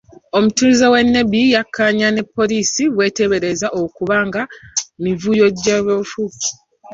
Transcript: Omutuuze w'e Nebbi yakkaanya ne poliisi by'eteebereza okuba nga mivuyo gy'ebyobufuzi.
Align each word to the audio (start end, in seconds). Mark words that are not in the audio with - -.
Omutuuze 0.37 0.85
w'e 0.93 1.01
Nebbi 1.13 1.41
yakkaanya 1.55 2.07
ne 2.11 2.23
poliisi 2.35 2.83
by'eteebereza 2.95 3.67
okuba 3.81 4.15
nga 4.27 4.41
mivuyo 5.03 5.45
gy'ebyobufuzi. 5.61 6.49